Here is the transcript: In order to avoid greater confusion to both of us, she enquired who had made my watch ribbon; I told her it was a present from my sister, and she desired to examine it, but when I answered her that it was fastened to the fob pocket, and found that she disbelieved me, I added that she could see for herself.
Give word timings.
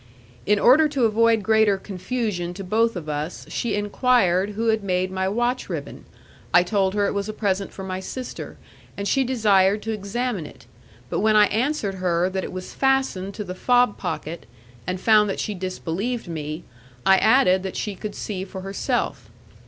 In 0.47 0.57
order 0.57 0.87
to 0.87 1.05
avoid 1.05 1.43
greater 1.43 1.77
confusion 1.77 2.55
to 2.55 2.63
both 2.63 2.95
of 2.95 3.07
us, 3.07 3.45
she 3.49 3.75
enquired 3.75 4.49
who 4.53 4.69
had 4.69 4.83
made 4.83 5.11
my 5.11 5.27
watch 5.29 5.69
ribbon; 5.69 6.05
I 6.51 6.63
told 6.63 6.95
her 6.95 7.05
it 7.05 7.13
was 7.13 7.29
a 7.29 7.33
present 7.33 7.71
from 7.71 7.85
my 7.85 7.99
sister, 7.99 8.57
and 8.97 9.07
she 9.07 9.23
desired 9.23 9.83
to 9.83 9.91
examine 9.91 10.47
it, 10.47 10.65
but 11.11 11.19
when 11.19 11.35
I 11.35 11.45
answered 11.49 11.93
her 12.01 12.31
that 12.31 12.43
it 12.43 12.51
was 12.51 12.73
fastened 12.73 13.35
to 13.35 13.43
the 13.43 13.53
fob 13.53 13.99
pocket, 13.99 14.47
and 14.87 14.99
found 14.99 15.29
that 15.29 15.39
she 15.39 15.53
disbelieved 15.53 16.27
me, 16.27 16.63
I 17.05 17.17
added 17.17 17.61
that 17.61 17.77
she 17.77 17.93
could 17.93 18.15
see 18.15 18.43
for 18.43 18.61
herself. 18.61 19.29